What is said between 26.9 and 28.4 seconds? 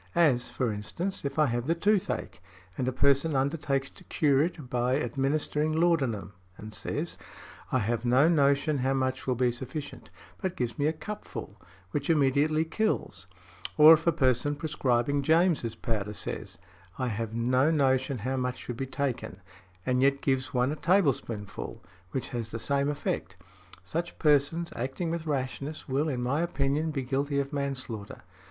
guilty of manslaughter.